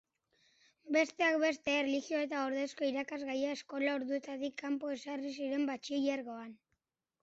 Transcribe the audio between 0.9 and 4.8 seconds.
Besteak beste, erlijioa eta ordezko irakasgaia eskola orduetatik